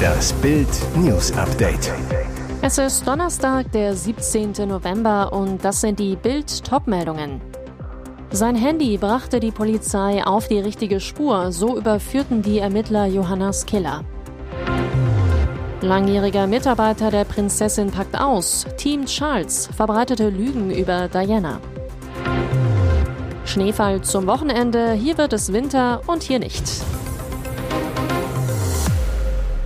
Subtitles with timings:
[0.00, 1.92] Das Bild News Update.
[2.62, 4.52] Es ist Donnerstag, der 17.
[4.66, 7.40] November und das sind die Bild Topmeldungen.
[8.30, 14.04] Sein Handy brachte die Polizei auf die richtige Spur, so überführten die Ermittler Johannas Killer.
[15.80, 18.66] Langjähriger Mitarbeiter der Prinzessin packt aus.
[18.76, 21.60] Team Charles verbreitete Lügen über Diana.
[23.46, 26.64] Schneefall zum Wochenende, hier wird es Winter und hier nicht.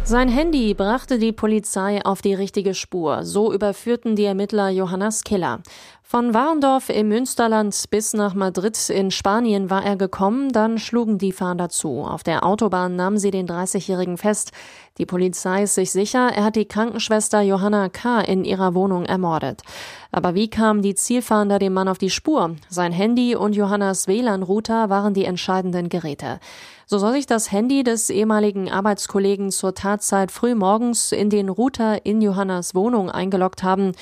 [0.07, 3.25] Sein Handy brachte die Polizei auf die richtige Spur.
[3.25, 5.61] So überführten die Ermittler Johannas Killer.
[6.03, 11.33] Von Warendorf im Münsterland bis nach Madrid in Spanien war er gekommen, dann schlugen die
[11.33, 12.03] Fahnder zu.
[12.03, 14.53] Auf der Autobahn nahmen sie den 30-Jährigen fest.
[14.99, 18.21] Die Polizei ist sich sicher, er hat die Krankenschwester Johanna K.
[18.21, 19.63] in ihrer Wohnung ermordet.
[20.13, 22.57] Aber wie kamen die Zielfahnder dem Mann auf die Spur?
[22.69, 26.41] Sein Handy und Johannas WLAN-Router waren die entscheidenden Geräte.
[26.87, 32.05] So soll sich das Handy des ehemaligen Arbeitskollegen zur Tatzeit früh morgens in den Router
[32.05, 33.93] in Johannas Wohnung eingeloggt haben.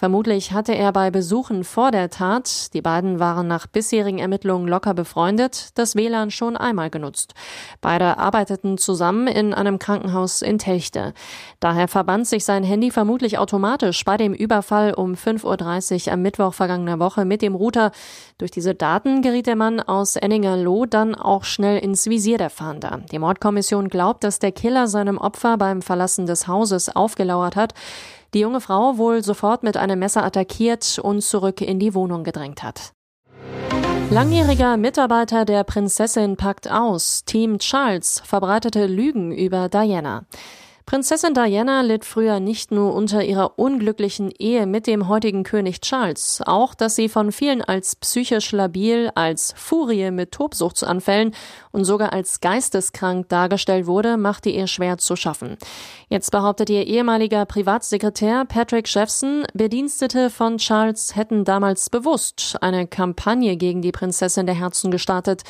[0.00, 4.94] Vermutlich hatte er bei Besuchen vor der Tat, die beiden waren nach bisherigen Ermittlungen locker
[4.94, 7.34] befreundet, das WLAN schon einmal genutzt.
[7.82, 11.12] Beide arbeiteten zusammen in einem Krankenhaus in Telchte.
[11.60, 16.54] Daher verband sich sein Handy vermutlich automatisch bei dem Überfall um 5.30 Uhr am Mittwoch
[16.54, 17.92] vergangener Woche mit dem Router.
[18.38, 23.02] Durch diese Daten geriet der Mann aus Enninger-Loh dann auch schnell ins Visier der Fahnder.
[23.12, 27.74] Die Mordkommission glaubt, dass der Killer seinem Opfer beim Verlassen des Hauses aufgelauert hat
[28.34, 32.62] die junge Frau wohl sofort mit einem Messer attackiert und zurück in die Wohnung gedrängt
[32.62, 32.92] hat.
[34.10, 37.24] Langjähriger Mitarbeiter der Prinzessin packt aus.
[37.24, 40.24] Team Charles verbreitete Lügen über Diana.
[40.90, 46.42] Prinzessin Diana litt früher nicht nur unter ihrer unglücklichen Ehe mit dem heutigen König Charles,
[46.44, 51.32] auch dass sie von vielen als psychisch labil, als Furie mit Tobsuchtsanfällen
[51.70, 55.58] und sogar als geisteskrank dargestellt wurde, machte ihr schwer zu schaffen.
[56.08, 63.56] Jetzt behauptet ihr ehemaliger Privatsekretär Patrick Jeffson, Bedienstete von Charles hätten damals bewusst eine Kampagne
[63.56, 65.44] gegen die Prinzessin der Herzen gestartet.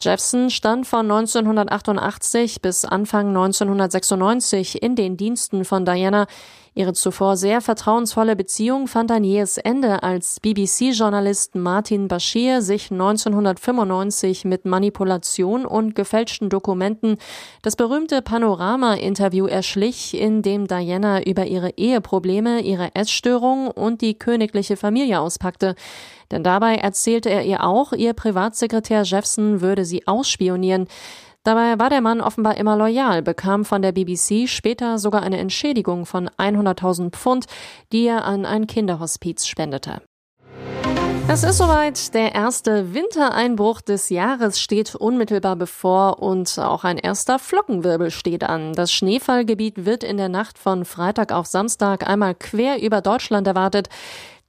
[0.00, 6.28] Jeffson stand von 1988 bis Anfang 1996 in den Diensten von Diana.
[6.78, 14.44] Ihre zuvor sehr vertrauensvolle Beziehung fand ein jähes Ende, als BBC-Journalist Martin Bashir sich 1995
[14.44, 17.16] mit Manipulation und gefälschten Dokumenten
[17.62, 24.76] das berühmte Panorama-Interview erschlich, in dem Diana über ihre Eheprobleme, ihre Essstörung und die königliche
[24.76, 25.74] Familie auspackte.
[26.30, 30.86] Denn dabei erzählte er ihr auch, ihr Privatsekretär Jeffson würde sie ausspionieren.
[31.48, 36.04] Dabei war der Mann offenbar immer loyal, bekam von der BBC später sogar eine Entschädigung
[36.04, 37.46] von 100.000 Pfund,
[37.90, 40.02] die er an ein Kinderhospiz spendete.
[41.26, 47.38] Es ist soweit, der erste Wintereinbruch des Jahres steht unmittelbar bevor und auch ein erster
[47.38, 48.74] Flockenwirbel steht an.
[48.74, 53.88] Das Schneefallgebiet wird in der Nacht von Freitag auf Samstag einmal quer über Deutschland erwartet.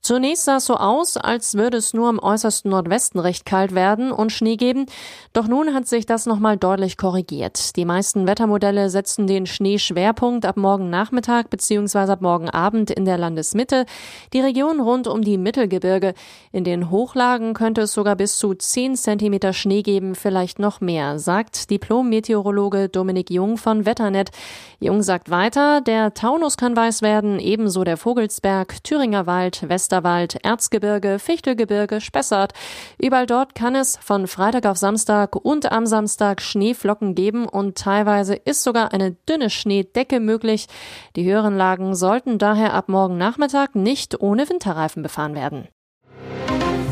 [0.01, 4.13] Zunächst sah es so aus, als würde es nur im äußersten Nordwesten recht kalt werden
[4.13, 4.85] und Schnee geben.
[5.33, 7.75] Doch nun hat sich das nochmal deutlich korrigiert.
[7.75, 12.11] Die meisten Wettermodelle setzen den Schneeschwerpunkt ab morgen Nachmittag bzw.
[12.13, 13.85] ab morgen Abend in der Landesmitte,
[14.31, 16.13] die Region rund um die Mittelgebirge.
[16.53, 21.19] In den Hochlagen könnte es sogar bis zu 10 Zentimeter Schnee geben, vielleicht noch mehr,
[21.19, 24.31] sagt Diplom-Meteorologe Dominik Jung von Wetternet.
[24.79, 30.37] Jung sagt weiter, der Taunus kann weiß werden, ebenso der Vogelsberg, Thüringer Wald, West Westerwald,
[30.43, 32.53] Erzgebirge, Fichtelgebirge, Spessart.
[32.99, 38.35] Überall dort kann es von Freitag auf Samstag und am Samstag Schneeflocken geben und teilweise
[38.35, 40.67] ist sogar eine dünne Schneedecke möglich.
[41.15, 45.67] Die höheren Lagen sollten daher ab morgen Nachmittag nicht ohne Winterreifen befahren werden.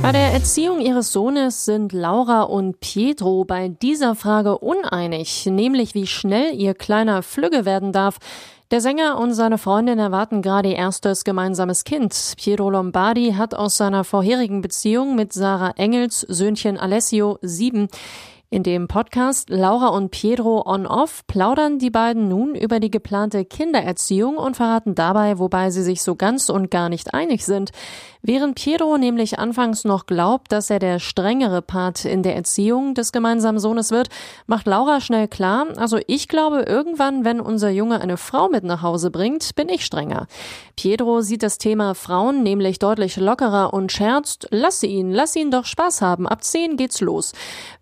[0.01, 6.07] Bei der Erziehung ihres Sohnes sind Laura und Pietro bei dieser Frage uneinig, nämlich wie
[6.07, 8.17] schnell ihr kleiner Flügge werden darf.
[8.69, 12.33] Der Sänger und seine Freundin erwarten gerade ihr erstes gemeinsames Kind.
[12.35, 17.87] Piero Lombardi hat aus seiner vorherigen Beziehung mit Sarah Engels Söhnchen Alessio sieben.
[18.49, 24.37] In dem Podcast Laura und Pietro on-off plaudern die beiden nun über die geplante Kindererziehung
[24.37, 27.71] und verraten dabei, wobei sie sich so ganz und gar nicht einig sind.
[28.21, 33.11] Während Pietro nämlich anfangs noch glaubt, dass er der strengere Part in der Erziehung des
[33.11, 34.07] gemeinsamen Sohnes wird,
[34.47, 38.81] macht Laura schnell klar, also ich glaube irgendwann, wenn unser Junge eine Frau mit nach
[38.81, 40.27] Hause bringt, bin ich strenger.
[40.77, 45.65] Pietro sieht das Thema Frauen nämlich deutlich lockerer und scherzt, lass ihn, lass ihn doch
[45.65, 47.33] Spaß haben, ab zehn geht's los.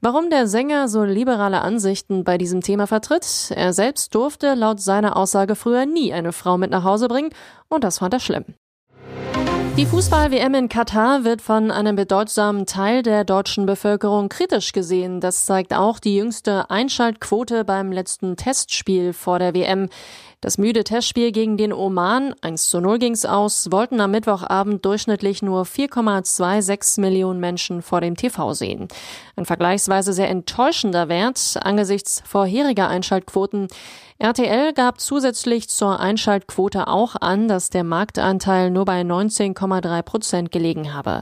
[0.02, 3.52] Warum der Sänger so liberale Ansichten bei diesem Thema vertritt.
[3.54, 7.32] Er selbst durfte laut seiner Aussage früher nie eine Frau mit nach Hause bringen
[7.68, 8.46] und das fand er schlimm.
[9.78, 15.20] Die Fußball-WM in Katar wird von einem bedeutsamen Teil der deutschen Bevölkerung kritisch gesehen.
[15.20, 19.90] Das zeigt auch die jüngste Einschaltquote beim letzten Testspiel vor der WM.
[20.40, 25.42] Das müde Testspiel gegen den Oman, 1 zu 0 ging's aus, wollten am Mittwochabend durchschnittlich
[25.42, 28.88] nur 4,26 Millionen Menschen vor dem TV sehen.
[29.36, 33.68] Ein vergleichsweise sehr enttäuschender Wert angesichts vorheriger Einschaltquoten.
[34.18, 40.94] RTL gab zusätzlich zur Einschaltquote auch an, dass der Marktanteil nur bei 19,3 Prozent gelegen
[40.94, 41.22] habe.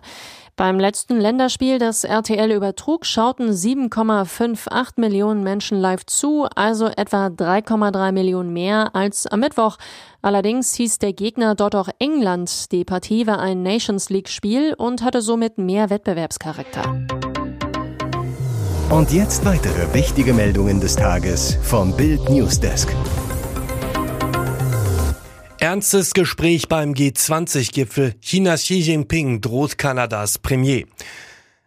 [0.56, 8.12] Beim letzten Länderspiel, das RTL übertrug, schauten 7,58 Millionen Menschen live zu, also etwa 3,3
[8.12, 9.78] Millionen mehr als am Mittwoch.
[10.22, 12.72] Allerdings hieß der Gegner dort auch England.
[12.72, 16.84] Die Partie war ein Nations League Spiel und hatte somit mehr Wettbewerbscharakter.
[18.94, 22.96] Und jetzt weitere wichtige Meldungen des Tages vom Bild Newsdesk.
[25.60, 28.14] Ernstes Gespräch beim G20-Gipfel.
[28.22, 30.84] Chinas Xi Jinping droht Kanadas Premier.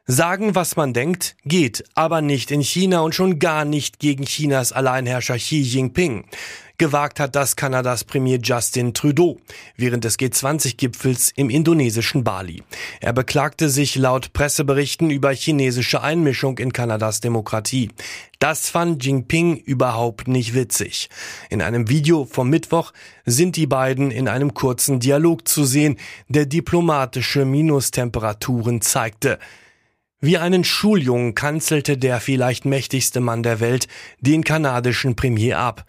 [0.09, 4.71] Sagen, was man denkt, geht, aber nicht in China und schon gar nicht gegen Chinas
[4.71, 6.27] Alleinherrscher Xi Jinping.
[6.79, 9.41] Gewagt hat das Kanadas Premier Justin Trudeau
[9.77, 12.63] während des G20-Gipfels im indonesischen Bali.
[13.01, 17.91] Er beklagte sich laut Presseberichten über chinesische Einmischung in Kanadas Demokratie.
[18.39, 21.11] Das fand Jinping überhaupt nicht witzig.
[21.51, 22.93] In einem Video vom Mittwoch
[23.25, 25.97] sind die beiden in einem kurzen Dialog zu sehen,
[26.29, 29.41] der diplomatische Minustemperaturen zeigte.
[30.21, 33.87] Wie einen Schuljungen kanzelte der vielleicht mächtigste Mann der Welt
[34.21, 35.85] den kanadischen Premier ab.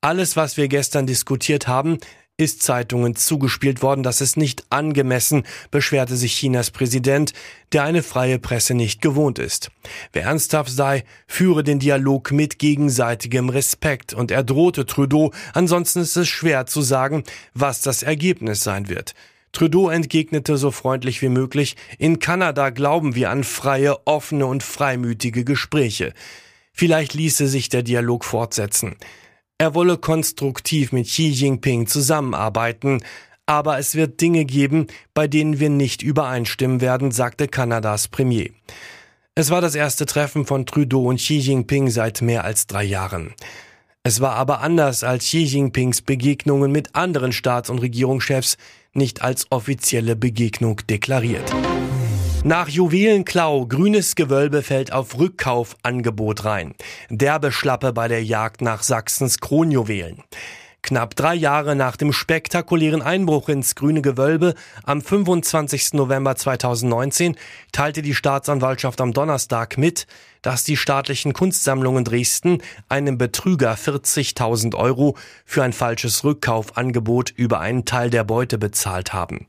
[0.00, 1.98] Alles, was wir gestern diskutiert haben,
[2.36, 7.32] ist Zeitungen zugespielt worden, das ist nicht angemessen, beschwerte sich Chinas Präsident,
[7.72, 9.70] der eine freie Presse nicht gewohnt ist.
[10.12, 16.16] Wer ernsthaft sei, führe den Dialog mit gegenseitigem Respekt und er drohte Trudeau, ansonsten ist
[16.16, 19.14] es schwer zu sagen, was das Ergebnis sein wird.
[19.58, 25.42] Trudeau entgegnete so freundlich wie möglich, in Kanada glauben wir an freie, offene und freimütige
[25.42, 26.14] Gespräche.
[26.72, 28.94] Vielleicht ließe sich der Dialog fortsetzen.
[29.58, 33.02] Er wolle konstruktiv mit Xi Jinping zusammenarbeiten,
[33.46, 38.50] aber es wird Dinge geben, bei denen wir nicht übereinstimmen werden, sagte Kanadas Premier.
[39.34, 43.34] Es war das erste Treffen von Trudeau und Xi Jinping seit mehr als drei Jahren.
[44.08, 48.56] Es war aber anders als Xi Jinpings Begegnungen mit anderen Staats- und Regierungschefs,
[48.94, 51.54] nicht als offizielle Begegnung deklariert.
[52.42, 56.72] Nach Juwelenklau, grünes Gewölbe fällt auf Rückkaufangebot rein.
[57.10, 60.22] Derbe Schlappe bei der Jagd nach Sachsens Kronjuwelen.
[60.80, 64.54] Knapp drei Jahre nach dem spektakulären Einbruch ins grüne Gewölbe
[64.84, 65.92] am 25.
[65.92, 67.36] November 2019
[67.72, 70.06] teilte die Staatsanwaltschaft am Donnerstag mit,
[70.42, 77.84] dass die staatlichen Kunstsammlungen Dresden einem Betrüger 40.000 Euro für ein falsches Rückkaufangebot über einen
[77.84, 79.46] Teil der Beute bezahlt haben.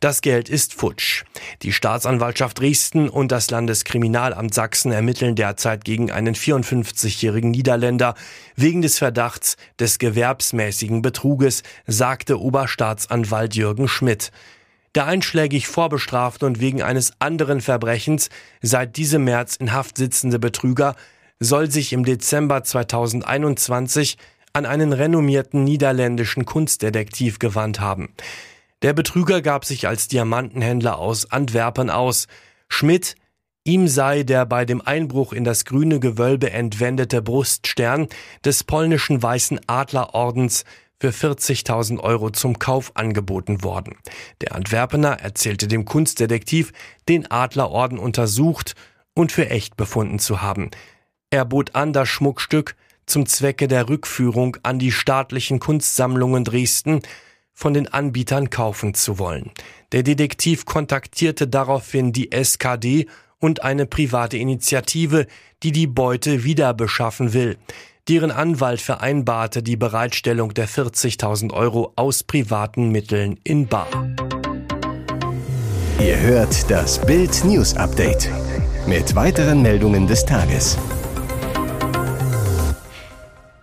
[0.00, 1.24] Das Geld ist futsch.
[1.62, 8.14] Die Staatsanwaltschaft Dresden und das Landeskriminalamt Sachsen ermitteln derzeit gegen einen 54-jährigen Niederländer
[8.56, 14.30] wegen des Verdachts des gewerbsmäßigen Betruges, sagte Oberstaatsanwalt Jürgen Schmidt.
[14.94, 18.28] Der einschlägig vorbestraft und wegen eines anderen Verbrechens
[18.60, 20.96] seit diesem März in Haft sitzende Betrüger
[21.40, 24.18] soll sich im Dezember 2021
[24.52, 28.10] an einen renommierten niederländischen Kunstdetektiv gewandt haben.
[28.82, 32.26] Der Betrüger gab sich als Diamantenhändler aus Antwerpen aus.
[32.68, 33.14] Schmidt,
[33.64, 38.08] ihm sei der bei dem Einbruch in das grüne Gewölbe entwendete Bruststern
[38.44, 40.64] des polnischen Weißen Adlerordens
[41.02, 43.96] für 40.000 Euro zum Kauf angeboten worden.
[44.40, 46.72] Der Antwerpener erzählte dem Kunstdetektiv,
[47.08, 48.76] den Adlerorden untersucht
[49.12, 50.70] und für echt befunden zu haben.
[51.30, 57.00] Er bot an, das Schmuckstück zum Zwecke der Rückführung an die staatlichen Kunstsammlungen Dresden
[57.52, 59.50] von den Anbietern kaufen zu wollen.
[59.90, 63.06] Der Detektiv kontaktierte daraufhin die SKD
[63.40, 65.26] und eine private Initiative,
[65.64, 67.58] die die Beute wieder beschaffen will.
[68.08, 73.86] Deren Anwalt vereinbarte die Bereitstellung der 40.000 Euro aus privaten Mitteln in Bar.
[76.00, 78.28] Ihr hört das Bild News Update
[78.88, 80.76] mit weiteren Meldungen des Tages.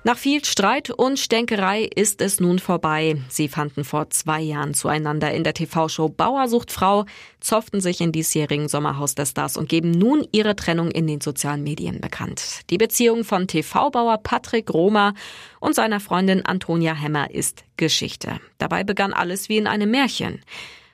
[0.09, 3.17] Nach viel Streit und Stänkerei ist es nun vorbei.
[3.29, 7.05] Sie fanden vor zwei Jahren zueinander in der TV-Show Bauersucht Frau,
[7.39, 11.61] zofften sich in diesjährigen Sommerhaus der Stars und geben nun ihre Trennung in den sozialen
[11.61, 12.61] Medien bekannt.
[12.71, 15.13] Die Beziehung von TV-Bauer Patrick Roma
[15.59, 18.39] und seiner Freundin Antonia Hemmer ist Geschichte.
[18.57, 20.41] Dabei begann alles wie in einem Märchen.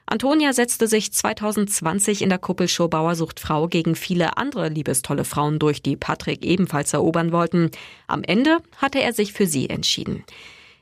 [0.08, 5.82] Antonia setzte sich 2020 in der Kuppelshow Bauersucht Frau gegen viele andere liebestolle Frauen durch,
[5.82, 7.72] die Patrick ebenfalls erobern wollten.
[8.06, 10.24] Am Ende hatte er sich für sie entschieden.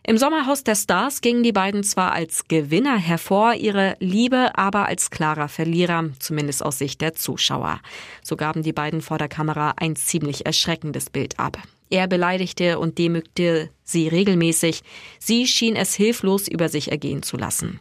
[0.05, 5.09] Im Sommerhaus der Stars gingen die beiden zwar als Gewinner hervor, ihre Liebe aber als
[5.09, 7.79] klarer Verlierer, zumindest aus Sicht der Zuschauer.
[8.21, 11.57] So gaben die beiden vor der Kamera ein ziemlich erschreckendes Bild ab.
[11.89, 14.81] Er beleidigte und demütigte sie regelmäßig.
[15.19, 17.79] Sie schien es hilflos über sich ergehen zu lassen.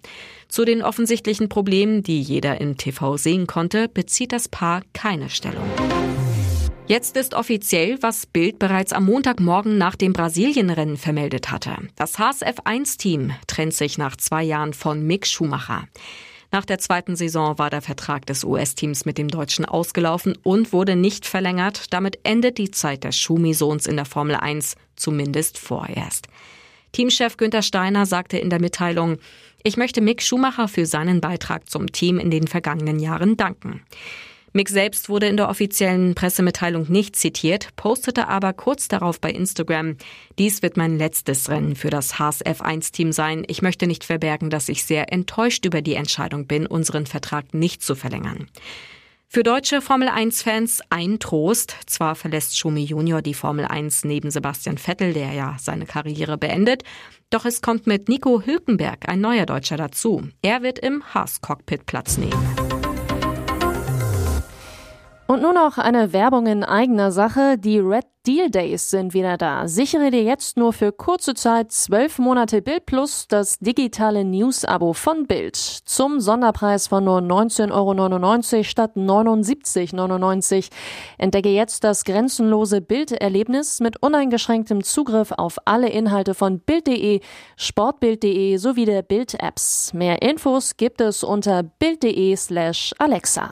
[0.53, 5.65] Zu den offensichtlichen Problemen, die jeder im TV sehen konnte, bezieht das Paar keine Stellung.
[6.87, 11.75] Jetzt ist offiziell, was Bild bereits am Montagmorgen nach dem Brasilienrennen vermeldet hatte.
[11.97, 15.89] Das HSF1-Team trennt sich nach zwei Jahren von Mick Schumacher.
[16.51, 20.97] Nach der zweiten Saison war der Vertrag des US-Teams mit dem Deutschen ausgelaufen und wurde
[20.97, 21.95] nicht verlängert.
[21.95, 26.27] Damit endet die Zeit des Schumi-Sohns in der Formel 1, zumindest vorerst.
[26.93, 29.19] Teamchef Günther Steiner sagte in der Mitteilung,
[29.65, 33.83] ich möchte Mick Schumacher für seinen Beitrag zum Team in den vergangenen Jahren danken.
[34.55, 39.97] Mick selbst wurde in der offiziellen Pressemitteilung nicht zitiert, postete aber kurz darauf bei Instagram,
[40.39, 43.45] dies wird mein letztes Rennen für das Haas F1-Team sein.
[43.47, 47.83] Ich möchte nicht verbergen, dass ich sehr enttäuscht über die Entscheidung bin, unseren Vertrag nicht
[47.83, 48.49] zu verlängern.
[49.35, 51.75] Für deutsche Formel 1-Fans ein Trost.
[51.87, 56.83] Zwar verlässt Schumi Junior die Formel 1 neben Sebastian Vettel, der ja seine Karriere beendet,
[57.31, 60.21] doch es kommt mit Nico Hülkenberg ein neuer Deutscher dazu.
[60.43, 62.72] Er wird im Haas-Cockpit Platz nehmen.
[65.33, 67.57] Und nur noch eine Werbung in eigener Sache.
[67.57, 69.67] Die Red Deal Days sind wieder da.
[69.67, 75.27] Sichere dir jetzt nur für kurze Zeit zwölf Monate Bild Plus das digitale News-Abo von
[75.27, 75.57] Bild.
[75.57, 80.65] Zum Sonderpreis von nur 19,99 Euro statt 79,99 Euro.
[81.17, 87.21] Entdecke jetzt das grenzenlose Bilderlebnis mit uneingeschränktem Zugriff auf alle Inhalte von Bild.de,
[87.57, 89.95] Sportbild.de sowie der Bild-Apps.
[89.95, 93.51] Mehr Infos gibt es unter Bild.de slash Alexa.